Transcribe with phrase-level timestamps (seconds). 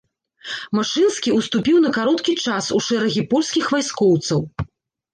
[0.77, 4.39] Машынскі ўступіў на кароткі час у шэрагі польскіх вайскоўцаў.